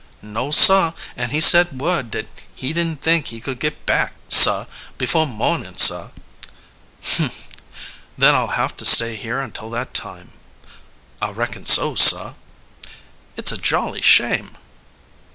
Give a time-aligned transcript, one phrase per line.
[0.23, 4.65] "No, sah, an' he sent word dat he didn't think he could git back, sah,
[4.97, 6.09] before morning, sah."
[7.03, 7.47] "Humph!
[8.17, 10.31] Then I'll have to stay here until that time."
[11.21, 12.33] "I reckon so, sah."
[13.37, 14.57] "It's a jolly shame."